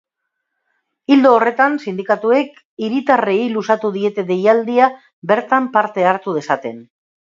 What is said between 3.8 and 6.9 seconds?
diete deialdia bertan parte hartu dezaten.